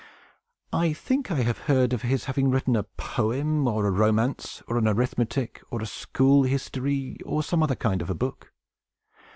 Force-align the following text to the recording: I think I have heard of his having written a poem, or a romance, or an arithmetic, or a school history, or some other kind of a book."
I 0.73 0.93
think 0.93 1.29
I 1.29 1.43
have 1.43 1.59
heard 1.69 1.93
of 1.93 2.01
his 2.01 2.25
having 2.25 2.49
written 2.49 2.75
a 2.75 2.81
poem, 2.81 3.67
or 3.67 3.85
a 3.85 3.91
romance, 3.91 4.63
or 4.67 4.79
an 4.79 4.87
arithmetic, 4.87 5.61
or 5.69 5.79
a 5.79 5.85
school 5.85 6.41
history, 6.41 7.17
or 7.23 7.43
some 7.43 7.61
other 7.61 7.75
kind 7.75 8.01
of 8.01 8.09
a 8.09 8.15
book." 8.15 8.51